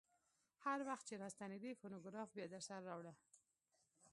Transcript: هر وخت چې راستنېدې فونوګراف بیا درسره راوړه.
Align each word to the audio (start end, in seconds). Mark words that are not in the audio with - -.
هر 0.65 0.79
وخت 0.87 1.03
چې 1.09 1.19
راستنېدې 1.23 1.71
فونوګراف 1.79 2.29
بیا 2.35 2.45
درسره 2.53 2.79
راوړه. 2.89 3.13